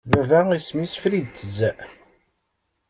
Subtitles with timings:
[0.09, 1.51] Baba, isem-is Fritz.